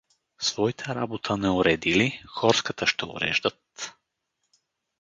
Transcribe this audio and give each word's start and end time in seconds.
Свойта 0.45 0.95
работа 0.97 1.37
не 1.41 1.49
уредили, 1.59 2.23
хорската 2.29 2.87
ще 2.87 3.05
уреждат! 3.05 3.91